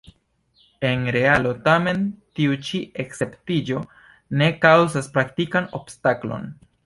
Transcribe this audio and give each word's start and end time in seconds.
En 0.91 1.03
realo 1.15 1.51
tamen 1.67 1.99
tiu 2.39 2.57
ĉi 2.69 2.81
esceptiĝo 3.05 3.83
ne 4.41 4.49
kaŭzas 4.65 5.11
praktikan 5.19 5.69
obstaklon. 5.81 6.51